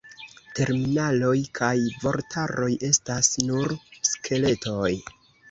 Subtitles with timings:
[0.59, 1.73] Terminaroj kaj
[2.05, 3.77] vortaroj estas nur
[4.15, 4.91] skeletoj.